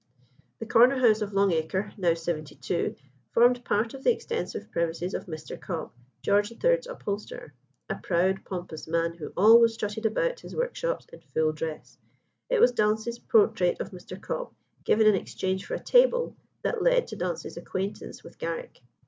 The 0.57 0.65
corner 0.65 0.97
house 0.97 1.21
of 1.21 1.31
Long 1.31 1.51
Acre, 1.51 1.93
now 1.95 2.15
72, 2.15 2.95
formed 3.35 3.63
part 3.63 3.93
of 3.93 4.03
the 4.03 4.11
extensive 4.11 4.71
premises 4.71 5.13
of 5.13 5.27
Mr. 5.27 5.61
Cobb, 5.61 5.91
George 6.23 6.51
III.'s 6.51 6.87
upholsterer 6.87 7.53
a 7.87 7.97
proud, 8.01 8.43
pompous 8.43 8.87
man, 8.87 9.13
who 9.13 9.31
always 9.37 9.75
strutted 9.75 10.07
about 10.07 10.39
his 10.39 10.55
workshops 10.55 11.05
in 11.13 11.21
full 11.35 11.51
dress. 11.51 11.99
It 12.49 12.59
was 12.59 12.71
Dance's 12.71 13.19
portrait 13.19 13.79
of 13.79 13.91
Mr. 13.91 14.19
Cobb, 14.19 14.55
given 14.85 15.05
in 15.05 15.13
exchange 15.13 15.67
for 15.67 15.75
a 15.75 15.79
table, 15.79 16.35
that 16.63 16.81
led 16.81 17.05
to 17.09 17.15
Dance's 17.15 17.55
acquaintance 17.55 18.23
with 18.23 18.39
Garrick. 18.39 18.81